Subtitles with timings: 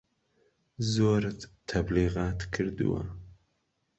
[0.93, 1.39] زۆرت
[1.69, 3.03] تەبلیغات کردوە